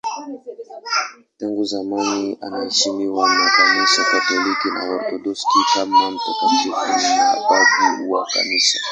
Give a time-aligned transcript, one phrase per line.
[1.37, 8.79] Tangu zamani anaheshimiwa na Kanisa Katoliki na Waorthodoksi kama mtakatifu na babu wa Kanisa.